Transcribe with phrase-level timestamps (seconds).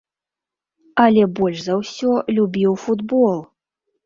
[1.03, 2.09] Але больш за ўсё
[2.39, 3.39] любіў футбол.